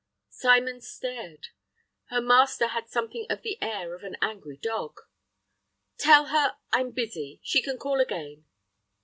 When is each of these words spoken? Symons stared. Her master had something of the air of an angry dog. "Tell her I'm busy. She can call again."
Symons 0.29 0.89
stared. 0.89 1.49
Her 2.05 2.21
master 2.21 2.69
had 2.69 2.89
something 2.89 3.27
of 3.29 3.43
the 3.43 3.61
air 3.61 3.93
of 3.93 4.01
an 4.03 4.17
angry 4.19 4.57
dog. 4.57 4.99
"Tell 5.99 6.25
her 6.25 6.57
I'm 6.73 6.89
busy. 6.89 7.39
She 7.43 7.61
can 7.61 7.77
call 7.77 7.99
again." 8.01 8.47